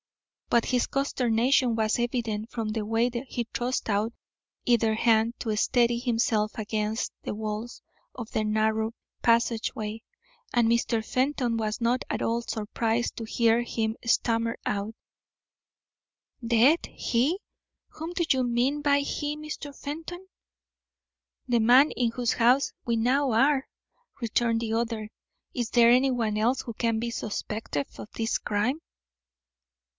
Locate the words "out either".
3.87-4.95